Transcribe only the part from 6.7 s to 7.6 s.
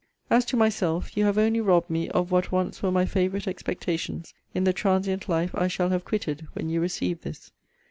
receive this.